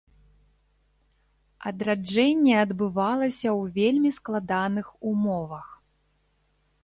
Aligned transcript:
Адраджэнне 1.71 2.55
адбывалася 2.63 3.49
ў 3.59 3.75
вельмі 3.77 4.09
складаных 4.17 4.87
умовах. 5.11 5.67